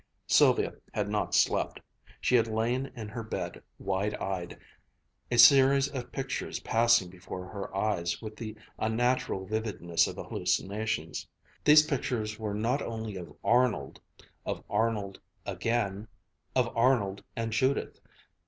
[0.25, 1.79] Sylvia had not slept.
[2.19, 4.57] She had lain in her bed, wide eyed;
[5.31, 11.27] a series of pictures passing before her eyes with the unnatural vividness of hallucinations.
[11.63, 14.01] These pictures were not only of Arnold,
[14.43, 16.07] of Arnold again,
[16.55, 17.99] of Arnold and Judith.